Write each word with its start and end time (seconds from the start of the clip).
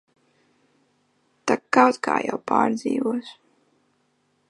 Tak 1.51 1.67
kaut 1.79 2.01
kā 2.09 2.17
jau 2.31 2.41
pārdzīvos. 2.53 3.33